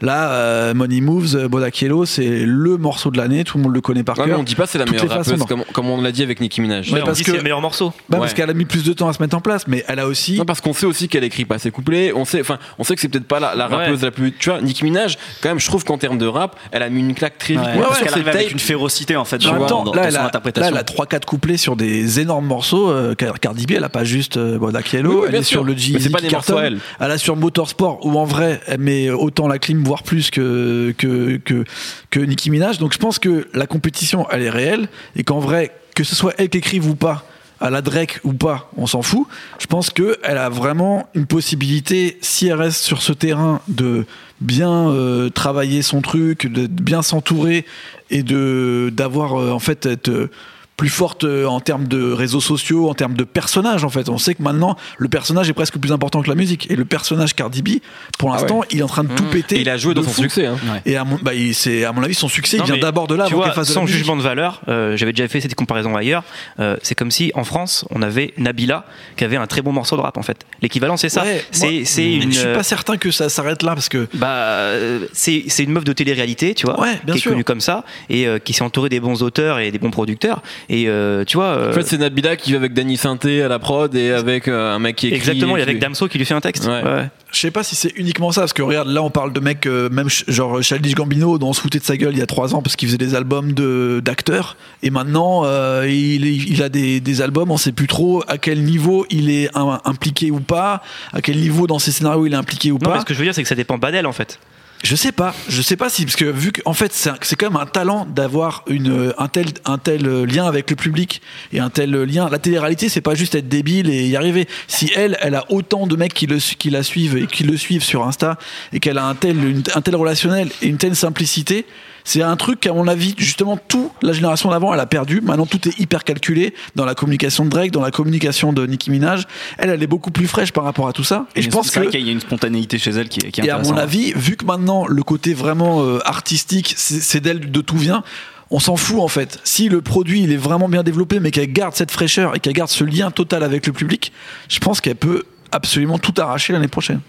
[0.01, 3.73] Là, euh, Money Moves, euh, Bodak Yellow, c'est le morceau de l'année, tout le monde
[3.73, 4.39] le connaît par Ouais, mais cœur.
[4.41, 6.59] on dit pas c'est la Toutes meilleure rappeuse comme, comme on l'a dit avec Nicki
[6.59, 7.93] Minaj Ouais, on parce dit que- c'est le meilleur morceau.
[8.09, 9.99] Bah, Parce qu'elle a mis plus de temps à se mettre en place, mais elle
[9.99, 10.37] a aussi.
[10.37, 12.11] Non, parce qu'on sait aussi qu'elle écrit pas ses couplets.
[12.13, 14.33] On sait, enfin, on sait que c'est peut-être pas la, la rappeuse la plus.
[14.37, 16.99] Tu vois, Nicki Minaj, quand même, je trouve qu'en termes de rap, elle a mis
[16.99, 17.63] une claque très vite.
[17.63, 20.01] Parce sur qu'elle arrive avec une férocité en fait En dans, même temps, dans- là,
[20.01, 20.71] dans elle son a, là, interprétation.
[20.71, 22.89] elle a 3-4 couplets sur des énormes morceaux.
[22.89, 25.43] euh, Car- Cardi B, elle a pas juste euh, Bodak Yellow, Oui, oui, elle est
[25.43, 25.99] sur le Mais G.
[26.01, 26.79] c'est pas des morceaux à elle.
[26.99, 30.93] Elle a sur Motorsport, où en vrai, elle met autant la clim, voire plus que,
[30.97, 31.63] que, que,
[32.09, 32.77] que Nicki Minaj.
[32.79, 36.33] Donc je pense que la compétition, elle est réelle, et qu'en vrai, que ce soit
[36.37, 37.25] elle qui écrive ou pas,
[37.61, 39.27] à la Drake ou pas, on s'en fout.
[39.59, 44.05] Je pense qu'elle a vraiment une possibilité, si elle reste sur ce terrain, de
[44.41, 47.65] bien euh, travailler son truc, de bien s'entourer
[48.09, 50.29] et d'avoir euh, en fait euh,
[50.77, 54.09] plus forte euh, en termes de réseaux sociaux, en termes de personnages en fait.
[54.09, 56.69] On sait que maintenant le personnage est presque plus important que la musique.
[56.69, 57.69] Et le personnage Cardi B,
[58.17, 59.55] pour Ah l'instant, il est en train de tout péter.
[59.57, 60.21] Et il a joué de dans son fou.
[60.23, 60.45] succès.
[60.47, 60.57] Hein.
[60.85, 63.25] Et à mon, bah, à mon avis son succès, Non, il vient d'abord de là
[63.27, 66.23] tu avant vois, fasse sans jugement de valeur, euh, j'avais déjà fait cette comparaison ailleurs.
[66.59, 68.85] euh, c'est comme si en France, on avait Nabila
[69.15, 70.45] qui avait un très bon morceau de rap en fait.
[70.61, 71.23] L'équivalent, c'est ça.
[71.23, 72.31] Ouais, c'est moi, c'est une.
[72.33, 75.71] Je suis pas certain que ça s'arrête là parce que Bah, euh, c'est c'est une
[75.71, 77.31] meuf de télé-réalité, tu vois, Ouais, bien qui sûr.
[77.31, 79.91] est connue comme ça et euh, qui s'est entourée des bons auteurs et des bons
[79.91, 80.41] producteurs.
[80.69, 81.45] Et euh, tu vois.
[81.57, 84.47] euh, En fait, c'est Nabila qui vit avec Danny Sainté à la prod et avec
[84.47, 85.17] euh, un mec qui écrit.
[85.17, 86.65] exactement, il y et a avec Damso qui lui fait un texte.
[86.65, 86.83] Ouais.
[86.83, 87.09] Ouais.
[87.31, 89.65] je sais pas si c'est uniquement ça parce que regarde là on parle de mecs
[89.67, 92.25] euh, même genre Childish Gambino dont on se foutait de sa gueule il y a
[92.25, 96.99] trois ans parce qu'il faisait des albums de d'acteurs et maintenant euh, il, a des,
[97.01, 100.81] des albums on sait plus trop à quel niveau il est im- impliqué ou pas
[101.13, 103.13] à quel niveau dans ses scénarios il est impliqué ou Non, mais pas ce que
[103.13, 104.39] je veux dire, c'est que ça dépend pas d'elle en fait.
[104.85, 107.59] Je sais pas, je sais pas si parce que vu qu'en fait c'est quand même
[107.59, 111.89] un talent d'avoir une un tel un tel lien avec le public et un tel
[112.03, 112.29] lien.
[112.29, 114.47] La télé-réalité c'est pas juste être débile et y arriver.
[114.67, 117.57] Si elle elle a autant de mecs qui le qui la suivent et qui le
[117.57, 118.37] suivent sur Insta
[118.73, 121.65] et qu'elle a un tel un tel relationnel et une telle simplicité,
[122.05, 125.19] c'est un truc qu'à mon avis justement tout la génération d'avant elle a perdu.
[125.21, 128.91] Maintenant tout est hyper calculé dans la communication de Drake, dans la communication de Nicki
[128.91, 129.25] Minaj.
[129.57, 132.05] Elle elle est beaucoup plus fraîche par rapport à tout ça et je pense qu'il
[132.05, 134.37] y a une spontanéité chez elle qui est, qui est et à mon avis, vu
[134.37, 138.03] que maintenant le côté vraiment euh, artistique, c'est d'elle de tout vient,
[138.51, 139.39] on s'en fout en fait.
[139.43, 142.53] Si le produit il est vraiment bien développé, mais qu'elle garde cette fraîcheur et qu'elle
[142.53, 144.11] garde ce lien total avec le public,
[144.47, 147.01] je pense qu'elle peut absolument tout arracher l'année prochaine.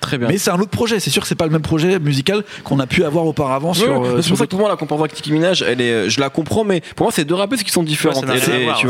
[0.00, 0.28] Très bien.
[0.28, 1.00] Mais c'est un autre projet.
[1.00, 3.74] C'est sûr que c'est pas le même projet musical qu'on a pu avoir auparavant Ouais,
[3.78, 4.00] sur.
[4.00, 6.08] ouais, euh, c'est pour ça que pour moi la comparaison avec Nicki Minaj, elle est,
[6.10, 8.24] je la comprends, mais pour moi c'est deux rappeuses qui sont différentes.
[8.26, 8.38] Ouais.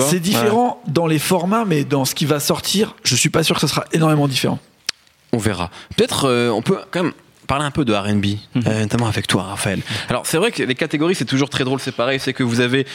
[0.01, 3.55] C'est différent dans les formats, mais dans ce qui va sortir, je suis pas sûr
[3.55, 4.59] que ce sera énormément différent.
[5.33, 5.71] On verra.
[5.97, 7.13] Peut-être euh, on peut quand même
[7.47, 8.27] parler un peu de R&B,
[8.67, 9.81] euh, notamment avec toi, Raphaël.
[10.09, 12.61] Alors c'est vrai que les catégories c'est toujours très drôle, c'est pareil, c'est que vous
[12.61, 12.87] avez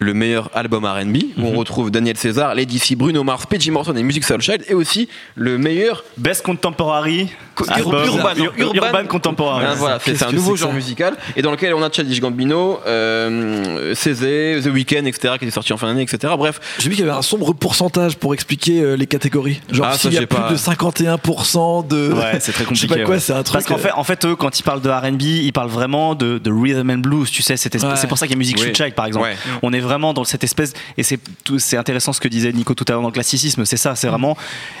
[0.00, 3.94] le meilleur album R&B où on retrouve Daniel César, Lady C, Bruno Mars, Peggy Morton
[3.96, 9.64] et Music Soulchild et aussi le meilleur Best Contemporary Co- album, urban, Ur- urban- Contemporary.
[9.64, 13.94] Hein, voilà, c'est un nouveau genre musical et dans lequel on a Childish Gambino, euh,
[13.94, 15.34] Cézé, The Weeknd, etc.
[15.38, 16.32] qui est sorti en fin d'année, etc.
[16.36, 19.60] Bref, J'ai vu qu'il y avait un sombre pourcentage pour expliquer euh, les catégories.
[19.70, 22.12] Genre Ah, s'il y a plus pas- de 51% de.
[22.12, 22.86] Ouais, c'est très Je sais compliqué.
[22.88, 23.20] pas quoi, ouais.
[23.20, 23.52] c'est un truc.
[23.54, 26.38] Parce qu'en fait, en fait, eux, quand ils parlent de R&B, ils parlent vraiment de,
[26.38, 27.30] de rhythm and blues.
[27.30, 27.96] Tu sais, Ouais.
[27.96, 28.66] c'est pour ça qu'il y a Music Oui.
[28.66, 29.26] Shoot Child, par exemple.
[29.26, 29.36] Ouais.
[29.62, 32.92] On est vraiment dans cette espèce, et c'est intéressant ce que disait Nico tout à
[32.92, 33.64] l'heure dans le classicisme.
[33.64, 34.36] C'est ça, c'est vraiment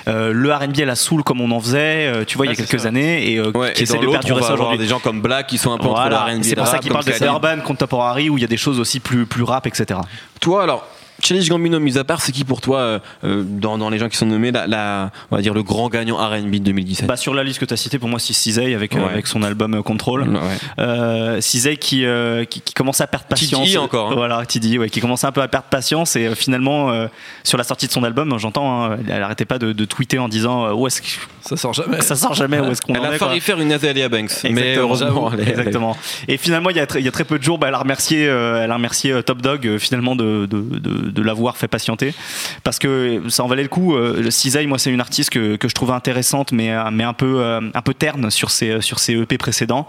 [0.08, 2.52] euh, le R&B à la soul comme on en faisait, euh, tu vois, il y
[2.52, 2.88] a quelques ça.
[2.88, 4.78] années, et, euh, ouais, qui et essaie dans de perdurer va ça aujourd'hui.
[4.78, 6.22] des gens comme Black qui sont un peu Voilà.
[6.22, 7.24] entre le R&B C'est pour ça comme parlent de Khalid.
[7.26, 10.00] urban contemporary où il y a des choses aussi plus plus rap, etc.
[10.40, 10.86] Toi, alors,
[11.24, 14.08] Childish Gambino, mis à part, c'est qui pour toi, euh, euh, dans, dans les gens
[14.08, 17.16] qui sont nommés, la, la- on va dire le grand gagnant R&B de 2017 Bah,
[17.16, 19.42] sur la liste que tu as citée, pour moi, c'est Cizay avec, euh, avec son
[19.42, 20.28] album Control.
[20.28, 20.38] Ouais.
[20.78, 23.76] Euh, Cizay qui, euh, qui, qui commence à perdre Tidi patience.
[23.84, 24.14] encore, hein.
[24.16, 27.06] Voilà, Tidi, ouais, qui commence un peu à perdre patience et euh, finalement, euh,
[27.42, 30.28] sur la sortie de son album, j'entends, hein, elle arrêtait pas de, de tweeter en
[30.28, 31.08] disant euh, où est-ce que
[31.40, 32.00] Ça sort jamais.
[32.02, 34.50] ça sort jamais, où est-ce qu'on Elle en a failli faire une Azalea Banks, mais
[34.50, 35.96] Exactement, heureusement, elle est- elle est- Exactement.
[36.28, 37.74] Et finalement, il y, a très, il y a très peu de jours, bah, elle
[37.74, 41.56] a remercié, euh, elle a remercié Top Dog euh, finalement de, de, de, de l'avoir
[41.56, 42.14] fait patienter
[42.62, 43.94] parce que ça en valait le coup.
[43.94, 47.12] Euh, Cizay, moi, c'est une artiste que, que je trouvais intéressante, mais, euh, mais un
[47.12, 49.86] peu euh, un peu terne sur ses sur ses EP précédents,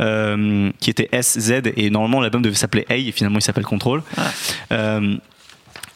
[0.00, 3.64] euh, qui étaient S Z et normalement l'album devait s'appeler Hey et finalement il s'appelle
[3.64, 4.02] Control.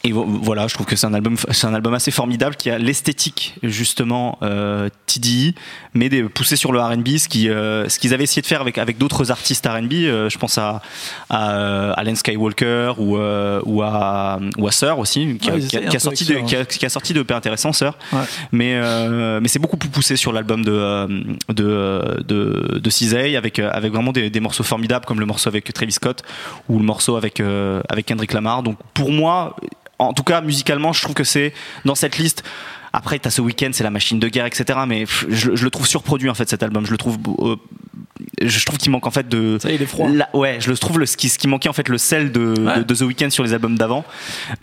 [0.03, 2.69] Et vo- voilà, je trouve que c'est un album, c'est un album assez formidable qui
[2.71, 5.53] a l'esthétique justement euh, TDI,
[5.93, 8.61] mais des, poussé sur le R&B, ce qui, euh, ce qu'ils avaient essayé de faire
[8.61, 9.93] avec avec d'autres artistes R&B.
[9.93, 10.81] euh, je pense à
[11.29, 15.59] à euh, Alan Skywalker ou euh, ou à ou à Sir aussi, qui, a- Ouais,
[15.61, 17.93] qui a, qui sorti de, qui a, qui a sorti de intéressant Sir.
[18.11, 18.19] Ouais.
[18.51, 21.07] Mais euh, mais c'est beaucoup plus poussé sur l'album de euh,
[21.49, 25.71] de de, de Cizay avec avec vraiment des, des morceaux formidables comme le morceau avec
[25.73, 26.23] Travis Scott
[26.69, 28.63] ou le morceau avec euh, avec Kendrick Lamar.
[28.63, 29.55] Donc pour moi,
[30.09, 31.53] en tout cas musicalement, je trouve que c'est
[31.85, 32.43] dans cette liste.
[32.93, 34.79] Après, t'as ce week-end, c'est la machine de guerre, etc.
[34.85, 36.85] Mais je, je le trouve surproduit en fait cet album.
[36.85, 37.55] Je le trouve, euh,
[38.41, 39.57] je trouve qu'il manque en fait de.
[39.61, 40.09] Ça, il est froid.
[40.09, 42.33] La- ouais, je le trouve le, ce, qui, ce qui manquait en fait le sel
[42.33, 42.77] de, Ouais.
[42.79, 44.03] de, de The Weeknd sur les albums d'avant.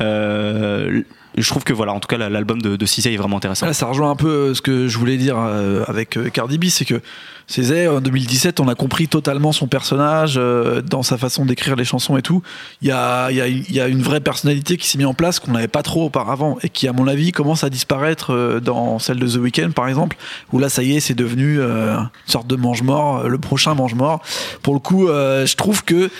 [0.02, 1.02] Euh,
[1.42, 3.66] je trouve que voilà, en tout cas, la- l'album de, de Cizay est vraiment intéressant.
[3.66, 6.58] Là, ça rejoint un peu euh, ce que je voulais dire euh, avec euh, Cardi
[6.58, 7.00] B, c'est que
[7.46, 10.38] Césaire, en 2017, on a compris totalement son personnage
[10.84, 12.42] dans sa façon d'écrire les chansons et tout.
[12.82, 13.40] Il y a, y
[13.80, 16.68] a- une vraie personnalité qui s'est mise en place qu'on n'avait pas trop auparavant et
[16.68, 20.18] qui, à mon avis, commence à disparaître dans celle de The Weeknd, par exemple,
[20.52, 24.20] où là, ça y est, c'est devenu une sorte de mange-mort, le prochain mange-mort.
[24.62, 26.10] Pour le coup, je trouve que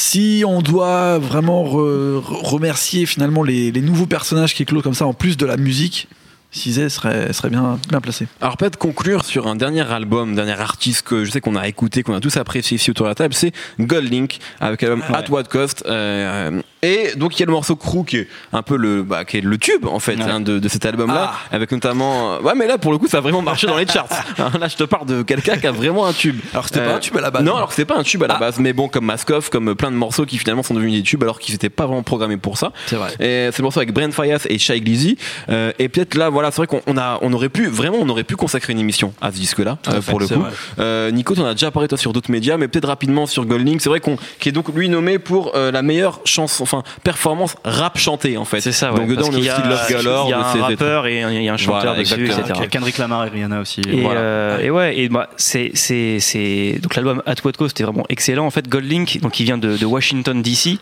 [0.00, 4.94] si on doit vraiment re- re- remercier finalement les, les nouveaux personnages qui éclosent comme
[4.94, 6.06] ça, en plus de la musique,
[6.50, 8.26] Cisé serait, serait bien, bien placé.
[8.40, 12.02] Alors peut-être conclure sur un dernier album, dernier artiste que je sais qu'on a écouté,
[12.02, 15.16] qu'on a tous apprécié ici autour de la table, c'est Gold Link avec l'album Ouais.
[15.16, 15.84] At What Cost.
[15.86, 19.24] Euh, et donc il y a le morceau Crew qui est un peu le, bah,
[19.26, 20.22] qui est le tube en fait Ouais.
[20.22, 22.36] hein, de, de cet album-là, avec notamment.
[22.36, 24.08] euh, Ouais, mais là pour le coup ça a vraiment marché dans les charts.
[24.38, 26.40] Hein, là je te parle de quelqu'un qui a vraiment un tube.
[26.54, 27.42] Alors que c'était pas un tube à la base.
[27.44, 28.40] Non, alors que c'était pas un tube à la Ah.
[28.40, 31.22] base, mais bon comme Maskoff, comme plein de morceaux qui finalement sont devenus des tubes
[31.22, 32.72] alors qu'ils n'étaient pas vraiment programmés pour ça.
[32.86, 33.12] C'est vrai.
[33.20, 35.18] Et c'est le morceau avec Brent Fayas et Shai Glizzy.
[35.50, 38.08] Euh, et peut-être là, voilà, c'est vrai qu'on on a, on aurait pu, vraiment, on
[38.08, 40.44] aurait pu consacrer une émission à ce disque-là, euh, fait, pour le coup.
[40.78, 43.80] Euh, Nico, t'en as déjà parlé toi sur d'autres médias, mais peut-être rapidement sur Goldlink.
[43.80, 47.56] C'est vrai qu'on, qui est donc lui nommé pour euh, la meilleure chanson, enfin performance
[47.64, 48.60] rap chantée en fait.
[48.60, 49.00] C'est ça, ouais.
[49.00, 50.62] Donc dedans, Parce on a qu'il y aussi de Love Galore, Il y a un
[50.62, 52.42] rappeur et il y a un chanteur Voilà, dessus, etc.
[52.54, 53.80] Il y a Kendrick Lamar et Rihanna aussi.
[53.88, 54.20] Et, Voilà.
[54.20, 58.06] euh, et ouais, et bah, c'est, c'est, c'est, donc l'album At What Cost était vraiment
[58.08, 58.46] excellent.
[58.46, 60.78] En fait, Gold Link, donc il vient de, de Washington DC,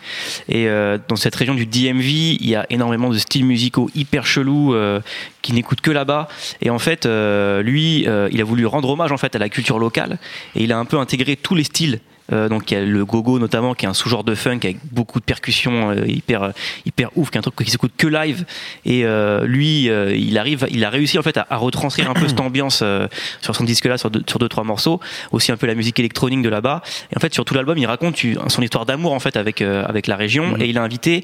[0.49, 4.25] et euh, dans cette région du DMV, il y a énormément de styles musicaux hyper
[4.25, 4.99] chelous euh,
[5.47, 6.27] qui n'écoutent que là-bas.
[6.61, 9.47] Et en fait, euh, lui, euh, il a voulu rendre hommage en fait à la
[9.47, 10.19] culture locale,
[10.55, 12.01] et il a un peu intégré tous les styles.
[12.33, 14.79] Euh, donc il y a le gogo notamment qui est un sous-genre de funk avec
[14.91, 16.51] beaucoup de percussions hyper
[16.85, 18.43] hyper ouf qui est un truc qui s'écoute que live.
[18.83, 19.05] Et
[19.45, 22.83] lui il arrive il a réussi en fait à, à retranscrire un peu cette ambiance
[23.39, 24.99] sur son disque là sur deux, sur deux trois morceaux.
[25.31, 26.81] Aussi un peu la musique électronique de là-bas.
[27.13, 30.07] Et en fait sur tout l'album il raconte son histoire d'amour en fait avec avec
[30.07, 30.57] la région.
[30.57, 31.23] Et il a invité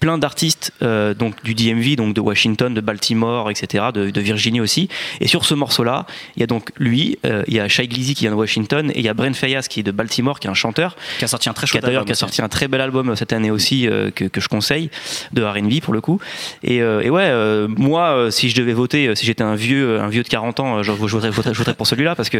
[0.00, 4.60] plein d'artistes euh, donc du DMV donc de Washington de Baltimore etc de, de Virginie
[4.60, 4.88] aussi.
[5.20, 7.86] Et sur ce morceau là il y a donc lui euh, il y a Shai
[7.86, 10.40] Glizzy qui vient de Washington et il y a Brent Fayas qui est de Baltimore
[10.40, 10.96] qui est un chanteur.
[11.18, 13.14] Qui a sorti un très chouette d'ailleurs album qui a sorti un très bel album
[13.14, 14.90] cette année aussi euh, que, que je conseille
[15.32, 16.18] de R&B pour le coup.
[16.64, 19.54] Et, euh, et ouais euh, moi euh, si je devais voter euh, si j'étais un
[19.54, 21.86] vieux un vieux de 40 ans euh, je, je voterais, je voterais- je voterais pour
[21.86, 22.38] celui-là parce que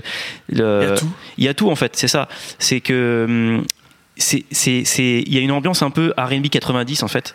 [0.51, 1.09] Il y a tout.
[1.39, 2.27] il y a tout en fait c'est ça.
[2.59, 3.65] C'est que hum,
[4.21, 4.45] c'est,
[5.27, 7.35] il y a une ambiance un peu R&B 90 en fait,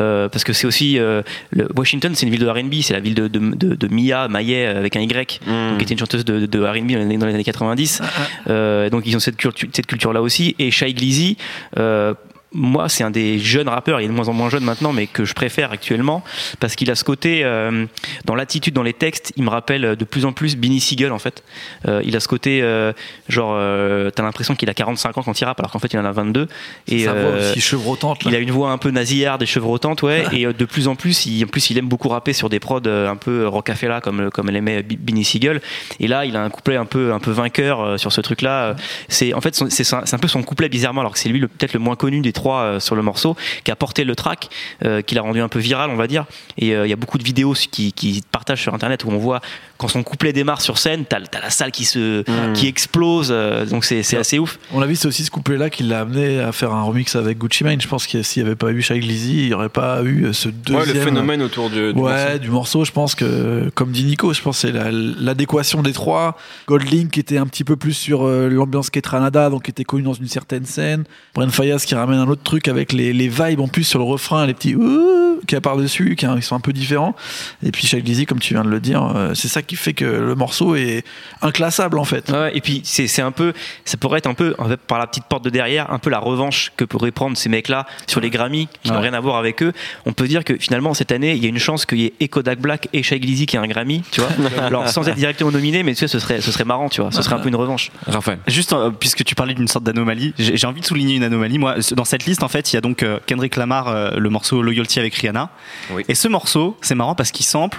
[0.00, 3.00] euh, parce que c'est aussi euh, le- Washington, c'est une ville de R&B, c'est la
[3.00, 5.76] ville de, de, de, de Mia Maillet avec un Y, Mm.
[5.78, 8.02] qui était une chanteuse de, R&B dans les, dans les années 90.
[8.48, 10.54] Euh, donc ils ont cette culture, cette culture là aussi.
[10.58, 11.36] Et Shai Glizzy,
[11.78, 12.14] euh,
[12.56, 15.06] moi, c'est un des jeunes rappeurs, il est de moins en moins jeune maintenant, mais
[15.06, 16.24] que je préfère actuellement,
[16.58, 17.86] parce qu'il a ce côté, euh,
[18.24, 21.18] dans l'attitude, dans les textes, il me rappelle de plus en plus Benny Siegel, en
[21.18, 21.44] fait.
[21.86, 22.92] Euh, il a ce côté, euh,
[23.28, 25.98] genre, euh, t'as l'impression qu'il a 45 ans quand il rappe, alors qu'en fait, il
[25.98, 26.48] en a 22.
[26.88, 28.24] Et, Sa voix aussi chevrotante.
[28.24, 28.30] là.
[28.30, 30.24] il a une voix un peu nasillarde et chevrottante, ouais.
[30.32, 32.80] et de plus en plus, il, en plus, il aime beaucoup rapper sur des prods
[32.86, 35.60] un peu rockafella comme comme l'aimait Bi- Benny Siegel.
[36.00, 38.76] Et là, il a un couplet un peu un peu vainqueur sur ce truc-là.
[39.08, 41.80] C'est en fait c'est un peu son couplet bizarrement, alors que c'est lui peut-être le
[41.80, 44.48] moins connu des trois euh, sur le morceau, qui a porté le track,
[44.84, 46.26] euh, qui l'a rendu un peu viral, on va dire.
[46.58, 48.22] Et euh, il y a beaucoup de vidéos qui qui
[48.54, 49.40] sur internet où on voit
[49.78, 53.28] quand son couplet démarre sur scène, t'as t'as la salle qui se qui explose.
[53.30, 54.58] euh, donc c'est c'est assez ouf.
[54.72, 57.38] On a vu, c'est aussi ce couplet-là qui l'a amené à faire un remix avec
[57.38, 57.80] Gucci Mane.
[57.80, 60.32] Je pense que s'il n'y avait pas eu Shai Glizzy, il n'y aurait pas eu
[60.32, 60.86] ce deuxième.
[60.86, 62.38] Ouais, le phénomène autour du, du Ouais, morceau.
[62.38, 65.92] du morceau, je pense que, comme dit Nico, je pense que c'est la- l'adéquation des
[65.92, 66.36] trois.
[66.68, 70.02] Goldlink qui était un petit peu plus sur euh, l'ambiance Ketranada, donc qui était connu
[70.02, 71.04] dans une certaine scène.
[71.34, 74.04] Brent Fayas qui ramène un autre truc avec les, les vibes en plus sur le
[74.04, 77.14] refrain, les petits ouh qui a par-dessus, qui, qui sont un peu différents.
[77.62, 79.92] Et puis Shai Glizzy, comme tu viens de le dire, euh, c'est ça qui fait
[79.94, 81.04] que le morceau est
[81.42, 82.30] inclassable en fait.
[82.30, 83.52] Ouais, et puis c'est c'est un peu,
[83.84, 86.10] ça pourrait être un peu en fait, par la petite porte de derrière, un peu
[86.10, 89.02] la revanche que pourraient prendre ces mecs-là sur les Grammy, qui n'ont Ouais.
[89.02, 89.72] rien à voir avec eux.
[90.06, 92.12] On peut dire que finalement cette année, il y a une chance qu'il y ait
[92.20, 94.30] et Kodak Black et Shai Glizzy qui ait un Grammy, tu vois.
[94.62, 97.12] Alors sans être directement nominé, mais tu sais, ce serait, ce serait marrant, tu vois.
[97.12, 97.90] Ce serait un peu une revanche.
[98.06, 98.38] Raphaël.
[98.46, 101.58] Juste euh, puisque tu parlais d'une sorte d'anomalie, j'ai j'ai envie de souligner une anomalie.
[101.58, 104.30] Moi, dans cette liste, en fait, il y a donc euh, Kendrick Lamar, euh, le
[104.30, 105.50] morceau Loyalty avec Rihanna.
[105.90, 106.02] Oui.
[106.08, 107.78] Et ce morceau, c'est marrant parce qu'il sample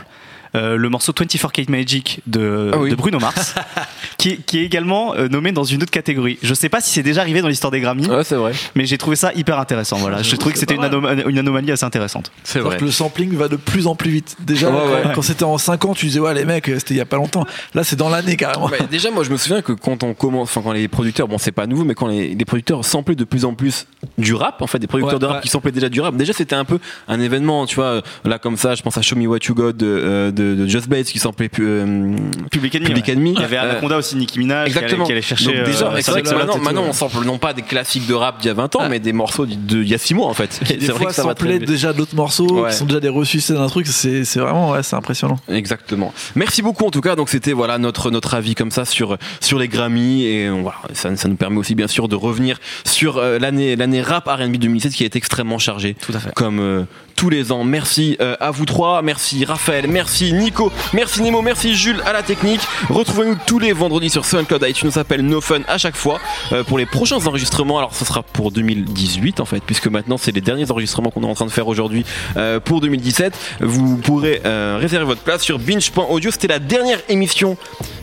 [0.59, 2.89] le morceau 24 Kate Magic de, Ah oui.
[2.89, 3.55] de Bruno Mars,
[4.17, 6.37] qui, qui est également euh, nommé dans une autre catégorie.
[6.41, 8.53] Je sais pas si c'est déjà arrivé dans l'histoire des Grammy, Ouais, c'est vrai.
[8.75, 9.97] mais j'ai trouvé ça hyper intéressant.
[9.97, 12.31] Voilà, je trouvais que c'était une, anoma- anomalie assez intéressante.
[12.43, 12.77] C'est vrai.
[12.77, 14.35] que le sampling va de plus en plus vite.
[14.39, 15.15] Déjà, Ouais, quand, ouais.
[15.15, 17.17] quand c'était en 5 ans, tu disais, ouais, les mecs, c'était il y a pas
[17.17, 17.45] longtemps.
[17.73, 18.69] Là, c'est dans l'année carrément.
[18.91, 21.51] Déjà, moi, je me souviens que quand on commence, enfin, quand les producteurs, bon, c'est
[21.51, 24.67] pas nouveau, mais quand les, les producteurs samplaient de plus en plus du rap, en
[24.67, 25.41] fait, des producteurs Ouais, de rap ouais.
[25.41, 28.01] qui samplaient déjà du rap, déjà, c'était un peu un événement, tu vois.
[28.25, 30.67] Là, comme ça, je pense à Show Me What You Got de, euh, de, de
[30.67, 32.15] Just Bates qui samplait euh,
[32.51, 32.87] Public Enemy.
[32.87, 33.13] Public ouais.
[33.13, 33.33] Enemy.
[33.35, 35.05] Il y avait Euh, Anaconda aussi, Nicki Minaj, qui allait- Exactement.
[35.05, 35.45] qui allait chercher.
[35.53, 38.13] Donc déjà, euh, c'est vrai que maintenant, maintenant on sample non pas des classiques de
[38.13, 40.33] rap d'il y a 20 ans, mais des morceaux d'il y a 6 mois en
[40.33, 40.59] fait.
[40.65, 41.65] C'est vrai fois, que ça vite.
[41.65, 42.69] déjà d'autres morceaux Ouais.
[42.69, 45.37] qui sont déjà des ressuscités d'un truc, c'est vraiment, ouais, c'est impressionnant.
[45.49, 46.13] Exactement.
[46.35, 47.15] Merci beaucoup en tout cas.
[47.15, 50.77] Donc c'était voilà notre notre avis comme ça sur sur les Grammy et euh, voilà
[50.93, 54.57] ça, ça nous permet aussi bien sûr de revenir sur euh, l'année l'année rap R&B
[54.57, 55.95] 2017 qui été extrêmement chargée.
[55.95, 56.33] Tout à fait.
[56.33, 56.83] Comme euh,
[57.15, 57.63] tous les ans.
[57.63, 59.01] Merci euh, à vous trois.
[59.01, 59.87] Merci Raphaël.
[59.89, 62.61] Merci Nico, merci Nemo, merci Jules à la technique.
[62.89, 66.19] Retrouvez-nous tous les vendredis sur SoundCloud iTunes, s'appelle No Fun à chaque fois
[66.51, 67.77] euh, pour les prochains enregistrements.
[67.79, 71.27] Alors ce sera pour 2018 en fait, puisque maintenant c'est les derniers enregistrements qu'on est
[71.27, 72.05] en train de faire aujourd'hui
[72.37, 73.37] euh, pour 2017.
[73.61, 76.31] Vous pourrez euh, réserver votre place sur binge.audio.
[76.31, 77.57] C'était la dernière émission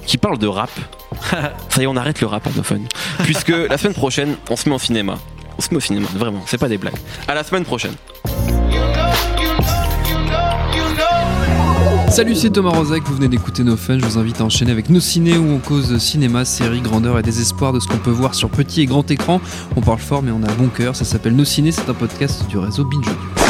[0.06, 0.70] qui parle de rap.
[1.68, 2.80] Ça y est, on arrête le rap à No Fun,
[3.22, 5.18] puisque la semaine prochaine, on se met en cinéma.
[5.56, 6.98] On se met au cinéma, vraiment, c'est pas des blagues.
[7.28, 7.94] À la semaine prochaine.
[12.14, 13.98] Salut, c'est Thomas Rozek, vous venez d'écouter nos fun.
[13.98, 17.22] Je vous invite à enchaîner avec nos ciné où on cause cinéma, séries, grandeur et
[17.22, 19.40] désespoir de ce qu'on peut voir sur petit et grand écran.
[19.74, 20.94] On parle fort, mais on a bon cœur.
[20.94, 23.43] Ça s'appelle Nos ciné, c'est un podcast du réseau Binge.